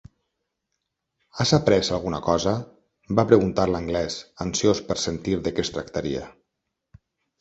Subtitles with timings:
[1.41, 2.53] "Has après alguna cosa?",
[3.19, 6.25] va preguntar l'anglès, ansiós per sentir de què es tractaria.